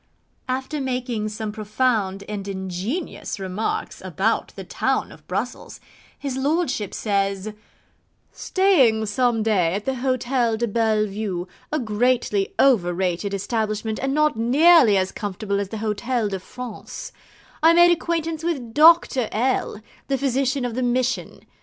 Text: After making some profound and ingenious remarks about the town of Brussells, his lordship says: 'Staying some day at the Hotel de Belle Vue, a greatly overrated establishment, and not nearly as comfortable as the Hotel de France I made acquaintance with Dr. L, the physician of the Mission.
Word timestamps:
After 0.49 0.81
making 0.81 1.29
some 1.29 1.51
profound 1.51 2.23
and 2.27 2.47
ingenious 2.47 3.39
remarks 3.39 4.01
about 4.03 4.51
the 4.55 4.63
town 4.63 5.11
of 5.11 5.27
Brussells, 5.27 5.79
his 6.17 6.35
lordship 6.37 6.91
says: 6.95 7.53
'Staying 8.31 9.05
some 9.05 9.43
day 9.43 9.75
at 9.75 9.85
the 9.85 9.93
Hotel 9.93 10.57
de 10.57 10.67
Belle 10.67 11.05
Vue, 11.05 11.47
a 11.71 11.77
greatly 11.77 12.51
overrated 12.59 13.31
establishment, 13.31 13.99
and 14.01 14.11
not 14.15 14.35
nearly 14.35 14.97
as 14.97 15.11
comfortable 15.11 15.59
as 15.59 15.69
the 15.69 15.77
Hotel 15.77 16.29
de 16.29 16.39
France 16.39 17.11
I 17.61 17.71
made 17.73 17.91
acquaintance 17.91 18.43
with 18.43 18.73
Dr. 18.73 19.29
L, 19.31 19.81
the 20.07 20.17
physician 20.17 20.65
of 20.65 20.73
the 20.73 20.81
Mission. 20.81 21.41